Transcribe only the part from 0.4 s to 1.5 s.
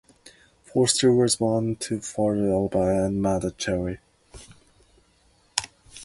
Foster was